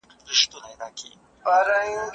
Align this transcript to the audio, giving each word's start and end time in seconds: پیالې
پیالې 1.43 2.05